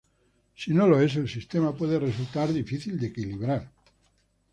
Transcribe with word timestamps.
Si 0.55 0.71
no 0.73 0.87
lo 0.87 0.99
es, 0.99 1.15
el 1.17 1.29
sistema 1.29 1.75
puede 1.75 1.99
resultar 1.99 2.51
difícil 2.51 2.99
de 2.99 3.05
equilibrar. 3.05 3.71